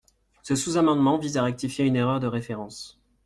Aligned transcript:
Ce 0.41 0.55
sous-amendement 0.55 1.19
vise 1.19 1.37
à 1.37 1.43
rectifier 1.43 1.85
une 1.85 1.95
erreur 1.95 2.19
de 2.19 2.25
référence. 2.25 2.99